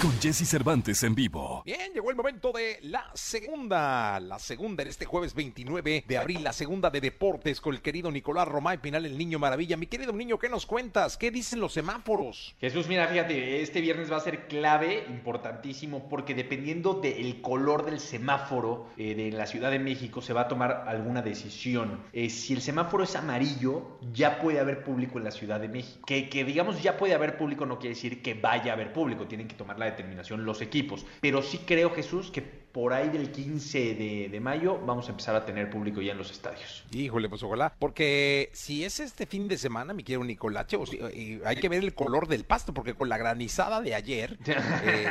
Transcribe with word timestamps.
Con 0.00 0.12
Jesse 0.20 0.48
Cervantes 0.48 1.02
en 1.02 1.16
vivo. 1.16 1.64
Bien, 1.66 1.92
llegó 1.92 2.10
el 2.10 2.14
momento 2.14 2.52
de 2.52 2.78
la 2.82 3.10
segunda, 3.14 4.20
la 4.20 4.38
segunda 4.38 4.84
en 4.84 4.90
este 4.90 5.06
jueves 5.06 5.34
29 5.34 6.04
de 6.06 6.18
abril, 6.18 6.44
la 6.44 6.52
segunda 6.52 6.88
de 6.88 7.00
deportes 7.00 7.60
con 7.60 7.74
el 7.74 7.82
querido 7.82 8.08
Nicolás 8.12 8.46
Romay 8.46 8.78
Pinal, 8.78 9.06
el 9.06 9.18
niño 9.18 9.40
maravilla. 9.40 9.76
Mi 9.76 9.88
querido 9.88 10.12
niño, 10.12 10.38
¿qué 10.38 10.48
nos 10.48 10.66
cuentas? 10.66 11.16
¿Qué 11.16 11.32
dicen 11.32 11.58
los 11.58 11.72
semáforos? 11.72 12.54
Jesús, 12.60 12.86
mira, 12.86 13.08
fíjate, 13.08 13.60
este 13.60 13.80
viernes 13.80 14.12
va 14.12 14.18
a 14.18 14.20
ser 14.20 14.46
clave, 14.46 15.04
importantísimo, 15.08 16.08
porque 16.08 16.32
dependiendo 16.32 16.94
del 16.94 17.40
color 17.42 17.84
del 17.84 17.98
semáforo 17.98 18.86
eh, 18.96 19.16
de 19.16 19.32
la 19.32 19.46
Ciudad 19.46 19.72
de 19.72 19.80
México 19.80 20.22
se 20.22 20.32
va 20.32 20.42
a 20.42 20.48
tomar 20.48 20.84
alguna 20.86 21.22
decisión. 21.22 22.04
Eh, 22.12 22.30
si 22.30 22.52
el 22.52 22.62
semáforo 22.62 23.02
es 23.02 23.16
amarillo, 23.16 23.98
ya 24.12 24.38
puede 24.38 24.60
haber 24.60 24.84
público 24.84 25.18
en 25.18 25.24
la 25.24 25.32
Ciudad 25.32 25.58
de 25.58 25.66
México. 25.66 26.06
Que, 26.06 26.28
que 26.28 26.44
digamos 26.44 26.80
ya 26.84 26.96
puede 26.96 27.14
haber 27.14 27.36
público 27.36 27.66
no 27.66 27.80
quiere 27.80 27.96
decir 27.96 28.22
que 28.22 28.34
vaya 28.34 28.70
a 28.70 28.74
haber 28.74 28.92
público, 28.92 29.26
tienen 29.26 29.48
que 29.48 29.56
tomar 29.56 29.76
la 29.76 29.87
determinación 29.90 30.44
los 30.44 30.60
equipos. 30.60 31.04
Pero 31.20 31.42
sí 31.42 31.58
creo, 31.66 31.90
Jesús, 31.90 32.30
que 32.30 32.58
por 32.72 32.92
ahí 32.92 33.08
del 33.08 33.32
15 33.32 33.94
de, 33.94 34.28
de, 34.30 34.40
mayo 34.40 34.78
vamos 34.84 35.08
a 35.08 35.10
empezar 35.10 35.34
a 35.34 35.44
tener 35.44 35.70
público 35.70 36.00
ya 36.00 36.12
en 36.12 36.18
los 36.18 36.30
estadios. 36.30 36.84
Híjole, 36.92 37.28
pues 37.28 37.42
ojalá, 37.42 37.74
porque 37.78 38.50
si 38.52 38.84
es 38.84 39.00
este 39.00 39.26
fin 39.26 39.48
de 39.48 39.56
semana, 39.56 39.94
mi 39.94 40.04
quiero 40.04 40.22
Nicolache, 40.22 40.76
o 40.76 40.86
si, 40.86 40.96
eh, 40.96 41.40
hay 41.44 41.56
que 41.56 41.68
ver 41.68 41.82
el 41.82 41.94
color 41.94 42.28
del 42.28 42.44
pasto, 42.44 42.74
porque 42.74 42.94
con 42.94 43.08
la 43.08 43.18
granizada 43.18 43.80
de 43.80 43.94
ayer, 43.94 44.38
eh, 44.46 45.06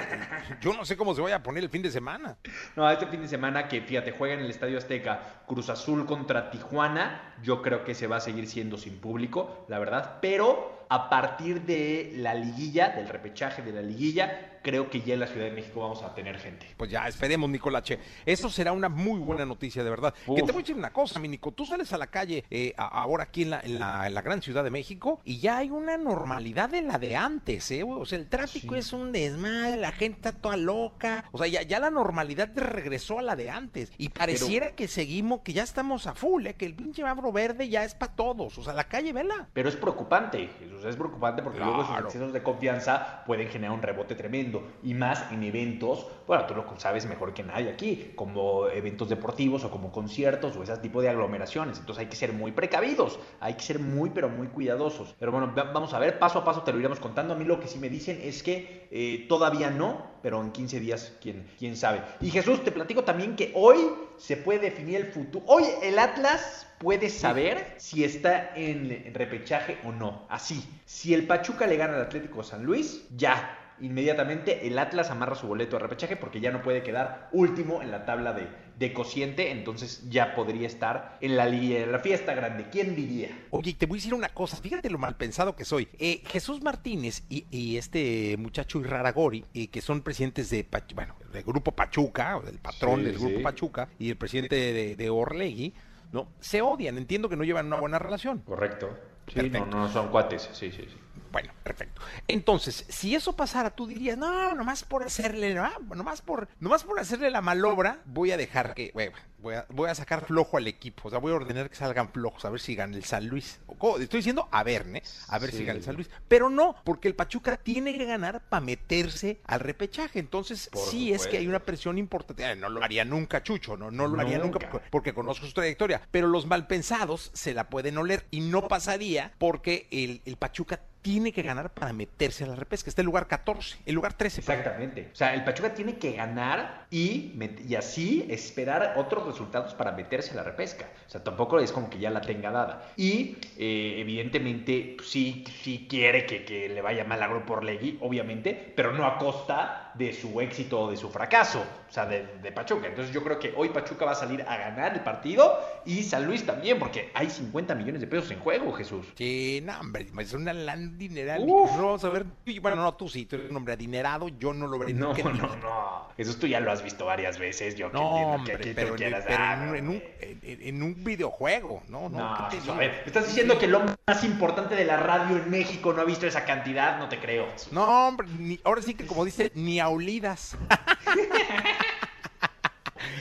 yo 0.61 0.73
no 0.73 0.85
sé 0.85 0.95
cómo 0.95 1.15
se 1.15 1.21
vaya 1.21 1.37
a 1.37 1.43
poner 1.43 1.63
el 1.63 1.69
fin 1.69 1.81
de 1.81 1.91
semana. 1.91 2.37
No, 2.75 2.89
este 2.89 3.07
fin 3.07 3.21
de 3.21 3.27
semana 3.27 3.67
que, 3.67 3.81
fíjate, 3.81 4.11
juega 4.11 4.35
en 4.35 4.41
el 4.41 4.49
Estadio 4.49 4.77
Azteca 4.77 5.43
Cruz 5.47 5.69
Azul 5.69 6.05
contra 6.05 6.51
Tijuana, 6.51 7.35
yo 7.43 7.61
creo 7.61 7.83
que 7.83 7.95
se 7.95 8.07
va 8.07 8.17
a 8.17 8.21
seguir 8.21 8.47
siendo 8.47 8.77
sin 8.77 8.97
público, 8.99 9.65
la 9.67 9.79
verdad, 9.79 10.19
pero 10.21 10.85
a 10.89 11.09
partir 11.09 11.61
de 11.63 12.13
la 12.15 12.33
liguilla, 12.33 12.89
del 12.89 13.07
repechaje 13.07 13.61
de 13.61 13.71
la 13.71 13.81
liguilla, 13.81 14.57
creo 14.67 14.89
que 14.89 15.01
ya 15.01 15.13
en 15.13 15.21
la 15.21 15.27
Ciudad 15.27 15.45
de 15.45 15.53
México 15.53 15.79
vamos 15.79 16.03
a 16.03 16.13
tener 16.13 16.37
gente. 16.39 16.67
Pues 16.75 16.91
ya, 16.91 17.07
esperemos, 17.07 17.49
Nicolache. 17.49 17.99
Eso 18.25 18.49
será 18.49 18.73
una 18.73 18.89
muy 18.89 19.17
buena 19.19 19.45
noticia, 19.45 19.81
de 19.81 19.89
verdad. 19.89 20.13
Uf. 20.25 20.35
Que 20.35 20.43
te 20.43 20.51
voy 20.51 20.59
a 20.59 20.63
decir 20.63 20.75
una 20.75 20.91
cosa, 20.91 21.19
mi 21.19 21.29
Nico. 21.29 21.53
Tú 21.53 21.65
sales 21.65 21.93
a 21.93 21.97
la 21.97 22.07
calle 22.07 22.43
eh, 22.49 22.73
ahora 22.77 23.23
aquí 23.23 23.43
en 23.43 23.51
la, 23.51 23.61
en, 23.61 23.79
la, 23.79 24.07
en 24.07 24.13
la, 24.13 24.21
gran 24.21 24.41
Ciudad 24.41 24.65
de 24.65 24.69
México 24.69 25.21
y 25.23 25.39
ya 25.39 25.57
hay 25.57 25.69
una 25.69 25.95
normalidad 25.95 26.69
de 26.69 26.81
la 26.81 26.97
de 26.97 27.15
antes, 27.15 27.71
¿eh? 27.71 27.83
O 27.83 28.05
sea, 28.05 28.19
el 28.19 28.27
tráfico 28.27 28.73
sí. 28.73 28.79
es 28.79 28.91
un 28.91 29.13
desmadre, 29.13 29.77
la 29.77 29.93
gente 29.93 30.17
está 30.17 30.33
toda 30.33 30.57
loca. 30.57 31.23
O 31.31 31.37
sea, 31.37 31.47
ya, 31.47 31.61
ya 31.61 31.79
la 31.79 31.89
normalidad 31.89 32.51
regresó 32.53 33.19
a 33.19 33.21
la 33.21 33.37
de 33.37 33.49
antes. 33.49 33.93
Y 33.97 34.09
pareciera 34.09 34.65
pero, 34.65 34.75
que 34.75 34.87
seguimos, 34.89 35.41
que 35.41 35.53
ya 35.53 35.63
estamos 35.63 36.07
a 36.07 36.13
full, 36.13 36.45
¿eh? 36.45 36.55
Que 36.55 36.65
el 36.65 36.75
pinche 36.75 37.03
mabro 37.03 37.31
verde 37.31 37.69
ya 37.69 37.85
es 37.85 37.95
para 37.95 38.15
todos. 38.15 38.57
O 38.57 38.63
sea, 38.63 38.73
la 38.73 38.83
calle, 38.83 39.13
vela. 39.13 39.47
Pero 39.53 39.69
es 39.69 39.77
preocupante, 39.77 40.49
Es 40.85 40.95
preocupante 40.95 41.41
porque 41.41 41.57
claro. 41.57 41.73
luego 41.73 41.89
esos 41.91 42.05
excesos 42.05 42.33
de 42.33 42.43
confianza 42.43 43.23
pueden 43.25 43.47
generar 43.49 43.75
un 43.75 43.81
rebote 43.81 44.15
tremendo 44.15 44.63
y 44.83 44.93
más 44.93 45.31
en 45.31 45.43
eventos, 45.43 46.07
bueno, 46.25 46.45
tú 46.45 46.55
lo 46.55 46.65
sabes 46.77 47.05
mejor 47.05 47.33
que 47.33 47.43
nadie 47.43 47.69
aquí, 47.69 48.11
como 48.15 48.67
eventos 48.67 49.09
deportivos 49.09 49.63
o 49.63 49.71
como 49.71 49.91
conciertos 49.91 50.55
o 50.55 50.63
ese 50.63 50.77
tipo 50.77 51.01
de 51.01 51.09
aglomeraciones. 51.09 51.79
Entonces 51.79 52.03
hay 52.03 52.09
que 52.09 52.15
ser 52.15 52.33
muy 52.33 52.51
precavidos, 52.51 53.19
hay 53.39 53.55
que 53.55 53.63
ser 53.63 53.79
muy, 53.79 54.09
pero 54.09 54.29
muy 54.29 54.47
cuidadosos. 54.47 55.15
Pero 55.19 55.31
bueno, 55.31 55.53
vamos 55.55 55.93
a 55.93 55.99
ver, 55.99 56.19
paso 56.19 56.39
a 56.39 56.43
paso 56.43 56.63
te 56.63 56.71
lo 56.71 56.79
iremos 56.79 56.99
contando. 56.99 57.33
A 57.33 57.37
mí 57.37 57.45
lo 57.45 57.59
que 57.59 57.67
sí 57.67 57.79
me 57.79 57.89
dicen 57.89 58.19
es 58.21 58.43
que 58.43 58.87
eh, 58.91 59.25
todavía 59.27 59.69
no, 59.69 60.17
pero 60.21 60.41
en 60.41 60.51
15 60.51 60.79
días, 60.79 61.13
¿quién, 61.21 61.47
quién 61.57 61.75
sabe. 61.75 62.01
Y 62.21 62.29
Jesús, 62.29 62.63
te 62.63 62.71
platico 62.71 63.03
también 63.03 63.35
que 63.35 63.51
hoy 63.55 63.77
se 64.17 64.37
puede 64.37 64.59
definir 64.59 64.97
el 64.97 65.07
futuro. 65.07 65.45
Hoy 65.47 65.63
el 65.81 65.99
Atlas 65.99 66.67
puede 66.77 67.09
saber 67.09 67.75
si 67.77 68.03
está 68.03 68.55
en 68.55 69.13
repechaje 69.13 69.77
o 69.83 69.91
no. 69.91 70.25
Así, 70.29 70.63
si 70.85 71.13
el 71.13 71.25
Pachuca 71.25 71.67
le 71.67 71.77
gana 71.77 71.95
al 71.95 72.01
Atlético 72.01 72.43
San 72.43 72.63
Luis, 72.63 73.05
ya 73.15 73.57
inmediatamente 73.79 74.67
el 74.67 74.79
Atlas 74.79 75.11
amarra 75.11 75.35
su 75.35 75.47
boleto 75.47 75.77
de 75.77 75.83
repechaje 75.83 76.15
porque 76.15 76.39
ya 76.39 76.51
no 76.51 76.61
puede 76.61 76.83
quedar 76.83 77.29
último 77.31 77.81
en 77.81 77.91
la 77.91 78.05
tabla 78.05 78.33
de, 78.33 78.47
de 78.77 78.93
cociente, 78.93 79.51
entonces 79.51 80.09
ya 80.09 80.35
podría 80.35 80.67
estar 80.67 81.17
en 81.21 81.35
la, 81.35 81.47
en 81.47 81.91
la 81.91 81.99
fiesta 81.99 82.33
grande. 82.33 82.67
¿Quién 82.71 82.95
diría? 82.95 83.29
Oye, 83.51 83.73
te 83.73 83.85
voy 83.85 83.97
a 83.97 83.99
decir 83.99 84.13
una 84.13 84.29
cosa, 84.29 84.57
fíjate 84.57 84.89
lo 84.89 84.97
mal 84.97 85.15
pensado 85.15 85.55
que 85.55 85.65
soy. 85.65 85.87
Eh, 85.99 86.21
Jesús 86.25 86.61
Martínez 86.61 87.23
y, 87.29 87.45
y, 87.51 87.77
este 87.77 88.35
muchacho 88.37 88.79
Irraragori, 88.79 89.45
eh, 89.53 89.67
que 89.67 89.81
son 89.81 90.01
presidentes 90.01 90.49
de, 90.49 90.65
bueno, 90.95 91.15
del 91.31 91.43
Grupo 91.43 91.71
Pachuca, 91.71 92.37
o 92.37 92.41
del 92.41 92.59
patrón 92.59 92.99
sí, 92.99 93.05
del 93.05 93.17
Grupo 93.17 93.37
sí. 93.37 93.43
Pachuca, 93.43 93.89
y 93.99 94.09
el 94.09 94.17
presidente 94.17 94.55
de, 94.55 94.95
de 94.95 95.09
Orlegui, 95.09 95.73
¿no? 96.11 96.29
Se 96.39 96.61
odian, 96.61 96.97
entiendo 96.97 97.29
que 97.29 97.35
no 97.35 97.43
llevan 97.43 97.67
una 97.67 97.79
buena 97.79 97.99
relación. 97.99 98.39
Correcto. 98.39 98.89
Sí, 99.27 99.49
no, 99.49 99.65
no 99.65 99.89
son 99.89 100.09
cuates, 100.09 100.49
sí, 100.53 100.71
sí, 100.71 100.83
sí. 100.83 100.97
Bueno, 101.37 101.53
perfecto. 101.61 102.01
Entonces, 102.27 102.83
si 102.89 103.13
eso 103.13 103.35
pasara, 103.35 103.69
tú 103.69 103.85
dirías, 103.85 104.17
no, 104.17 104.55
nomás 104.55 104.83
por 104.83 105.03
hacerle, 105.03 105.53
no, 105.53 105.69
nomás 105.95 106.23
por, 106.23 106.47
nomás 106.59 106.83
por 106.83 106.99
hacerle 106.99 107.29
la 107.29 107.41
malobra, 107.41 108.01
voy 108.05 108.31
a 108.31 108.37
dejar 108.37 108.73
que, 108.73 108.89
bueno, 108.91 109.15
voy 109.37 109.53
a, 109.53 109.65
voy 109.69 109.87
a 109.87 109.93
sacar 109.93 110.25
flojo 110.25 110.57
al 110.57 110.67
equipo. 110.67 111.07
O 111.07 111.11
sea, 111.11 111.19
voy 111.19 111.31
a 111.31 111.35
ordenar 111.35 111.69
que 111.69 111.75
salgan 111.75 112.09
flojos, 112.09 112.43
a 112.45 112.49
ver 112.49 112.59
si 112.59 112.73
gana 112.75 112.95
el 112.95 113.03
San 113.03 113.27
Luis. 113.27 113.59
Estoy 113.99 114.17
diciendo 114.19 114.47
a 114.51 114.63
ver, 114.63 114.87
¿eh? 114.95 115.03
A 115.27 115.39
ver 115.39 115.51
sí. 115.51 115.57
si 115.57 115.65
gana 115.65 115.77
el 115.77 115.85
San 115.85 115.95
Luis. 115.95 116.09
Pero 116.27 116.49
no, 116.49 116.75
porque 116.83 117.07
el 117.07 117.15
Pachuca 117.15 117.57
tiene 117.57 117.95
que 117.95 118.05
ganar 118.05 118.41
para 118.49 118.61
meterse 118.61 119.39
al 119.45 119.59
repechaje. 119.59 120.19
Entonces, 120.19 120.69
por 120.71 120.87
sí 120.87 121.13
es 121.13 121.27
que 121.27 121.37
hay 121.37 121.47
una 121.47 121.59
presión 121.59 121.97
importante. 121.97 122.55
No 122.55 122.69
lo 122.69 122.83
haría 122.83 123.05
nunca 123.05 123.43
Chucho, 123.43 123.77
no, 123.77 123.91
no 123.91 124.03
lo 124.03 124.09
nunca. 124.09 124.21
haría 124.23 124.39
nunca 124.39 124.59
porque, 124.59 124.87
porque, 124.89 125.13
conozco 125.13 125.45
su 125.45 125.53
trayectoria. 125.53 126.01
Pero 126.09 126.27
los 126.27 126.47
malpensados 126.47 127.29
se 127.33 127.53
la 127.53 127.69
pueden 127.69 127.97
oler 127.97 128.25
y 128.31 128.41
no 128.41 128.67
pasaría 128.67 129.33
porque 129.37 129.87
el, 129.91 130.21
el 130.25 130.37
Pachuca 130.37 130.81
tiene 131.01 131.31
que 131.31 131.41
ganar 131.41 131.69
para 131.69 131.93
meterse 131.93 132.43
a 132.43 132.47
la 132.47 132.55
repesca. 132.55 132.89
Está 132.89 133.01
el 133.01 133.05
lugar 133.05 133.27
14, 133.27 133.77
el 133.85 133.95
lugar 133.95 134.13
13. 134.13 134.41
Exactamente. 134.41 135.09
O 135.11 135.15
sea, 135.15 135.33
el 135.33 135.43
Pachuca 135.43 135.73
tiene 135.73 135.97
que 135.97 136.13
ganar 136.13 136.85
y, 136.91 137.33
y 137.67 137.75
así 137.75 138.25
esperar 138.29 138.93
otros 138.97 139.25
resultados 139.25 139.73
para 139.73 139.91
meterse 139.91 140.31
a 140.31 140.35
la 140.35 140.43
repesca. 140.43 140.85
O 141.07 141.09
sea, 141.09 141.23
tampoco 141.23 141.59
es 141.59 141.71
como 141.71 141.89
que 141.89 141.99
ya 141.99 142.09
la 142.09 142.21
tenga 142.21 142.51
dada. 142.51 142.91
Y 142.97 143.37
eh, 143.57 143.95
evidentemente 143.99 144.95
pues, 144.97 145.09
sí, 145.09 145.43
sí 145.63 145.87
quiere 145.89 146.25
que, 146.25 146.43
que, 146.43 146.69
le 146.69 146.81
vaya 146.81 147.03
mal 147.03 147.21
a 147.23 147.27
Grupo 147.27 147.53
Orlegui, 147.53 147.97
obviamente, 148.01 148.73
pero 148.75 148.91
no 148.91 149.05
a 149.05 149.17
costa 149.17 149.86
de 149.97 150.13
su 150.13 150.39
éxito 150.41 150.81
o 150.81 150.91
de 150.91 150.97
su 150.97 151.09
fracaso. 151.09 151.63
O 151.89 151.91
sea, 151.91 152.05
de, 152.05 152.27
de, 152.41 152.51
Pachuca. 152.51 152.87
Entonces 152.87 153.13
yo 153.13 153.23
creo 153.23 153.39
que 153.39 153.53
hoy 153.55 153.69
Pachuca 153.69 154.05
va 154.05 154.11
a 154.11 154.15
salir 154.15 154.41
a 154.41 154.57
ganar 154.57 154.93
el 154.93 155.01
partido 155.01 155.57
y 155.85 156.03
San 156.03 156.25
Luis 156.25 156.45
también, 156.45 156.79
porque 156.79 157.11
hay 157.13 157.29
50 157.29 157.75
millones 157.75 158.01
de 158.01 158.07
pesos 158.07 158.29
en 158.31 158.39
juego, 158.39 158.73
Jesús. 158.73 159.05
Sí, 159.15 159.61
no, 159.63 159.79
hombre, 159.79 160.07
es 160.19 160.33
una 160.33 160.53
lan 160.53 160.97
dineral. 160.97 161.45
No 161.47 161.63
vamos 161.63 162.03
a 162.03 162.09
ver. 162.09 162.25
Bueno, 162.61 162.75
no, 162.75 162.93
tú 162.95 163.07
sí, 163.07 163.25
tú 163.25 163.37
eres 163.37 163.49
un 163.49 163.57
hombre 163.57 163.73
adinerado, 163.73 164.27
yo 164.27 164.53
no 164.53 164.67
lo 164.67 164.77
veré 164.79 164.93
No, 164.93 165.13
no, 165.13 165.33
no, 165.33 165.55
no. 165.55 166.07
Eso 166.17 166.37
tú 166.37 166.47
ya 166.47 166.59
lo 166.59 166.71
has 166.71 166.83
visto 166.83 167.05
varias 167.05 167.37
veces. 167.37 167.75
Yo 167.75 167.89
no, 167.89 168.01
hombre, 168.01 168.57
que, 168.57 168.73
pero, 168.73 168.95
pero 168.97 169.07
en, 169.07 169.75
en, 169.75 169.87
un, 169.87 170.03
en, 170.19 170.39
en, 170.43 170.83
un, 170.83 171.03
videojuego, 171.03 171.83
¿no? 171.87 172.09
No, 172.09 172.35
a 172.35 172.49
ver, 172.77 173.03
estás 173.05 173.27
diciendo 173.27 173.57
que 173.57 173.65
el 173.65 173.75
hombre 173.75 173.95
más 174.07 174.23
importante 174.23 174.75
de 174.75 174.85
la 174.85 174.97
radio 174.97 175.37
en 175.37 175.49
México 175.49 175.93
no 175.93 176.01
ha 176.01 176.05
visto 176.05 176.25
esa 176.25 176.43
cantidad, 176.43 176.97
no 176.97 177.07
te 177.07 177.19
creo. 177.19 177.47
No, 177.71 178.07
hombre, 178.07 178.27
ni, 178.39 178.59
ahora 178.63 178.81
sí 178.81 178.93
que 178.93 179.05
como 179.05 179.23
dice, 179.25 179.51
ni 179.55 179.79
a 179.79 179.86
olidas. 179.89 180.55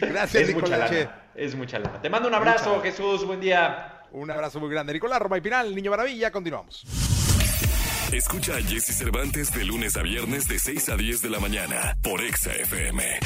Gracias, 0.01 0.49
es 0.49 0.55
mucha 0.55 0.77
lana, 0.77 1.23
es 1.35 1.55
mucha 1.55 1.79
lana. 1.79 2.01
Te 2.01 2.11
mando 2.11 2.29
un 2.29 2.35
abrazo, 2.35 2.81
Jesús, 2.83 3.25
buen 3.25 3.41
día. 3.41 4.03
Un 4.13 4.31
abrazo 4.31 4.61
muy 4.61 4.71
grande. 4.71 4.93
Nicolás 4.93 5.21
Roma 5.21 5.39
y 5.39 5.41
Pinal, 5.41 5.75
Niño 5.75 5.91
Maravilla, 5.91 6.31
continuamos. 6.31 6.85
Escucha 8.13 8.57
a 8.57 8.63
Jesse 8.63 8.97
Cervantes 8.97 9.53
de 9.53 9.65
lunes 9.65 9.97
a 9.97 10.03
viernes 10.03 10.47
de 10.47 10.59
6 10.59 10.91
a 10.91 10.97
10 10.97 11.23
de 11.23 11.31
la 11.31 11.41
mañana 11.41 11.97
por 12.03 12.23
Exa 12.23 12.53
FM. 12.53 13.19